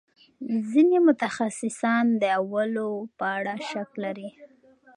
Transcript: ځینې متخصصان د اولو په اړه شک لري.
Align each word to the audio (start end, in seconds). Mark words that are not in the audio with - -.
ځینې 0.71 0.97
متخصصان 1.07 2.05
د 2.21 2.23
اولو 2.39 2.89
په 3.17 3.25
اړه 3.37 3.53
شک 3.69 3.91
لري. 4.03 4.29